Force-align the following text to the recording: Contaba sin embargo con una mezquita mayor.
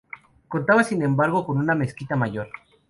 Contaba 0.47 0.83
sin 0.83 1.03
embargo 1.03 1.45
con 1.45 1.59
una 1.59 1.75
mezquita 1.75 2.15
mayor. 2.15 2.49